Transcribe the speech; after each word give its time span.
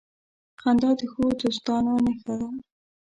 •خندا 0.61 0.89
د 0.99 1.01
ښو 1.11 1.23
دوستانو 1.41 1.93
نښه 2.05 2.33
ده. 2.39 2.49